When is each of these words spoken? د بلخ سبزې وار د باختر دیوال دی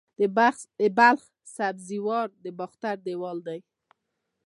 د 0.79 0.81
بلخ 0.99 1.21
سبزې 1.55 1.99
وار 2.07 2.27
د 2.43 2.45
باختر 2.59 2.95
دیوال 3.05 3.37
دی 3.47 3.59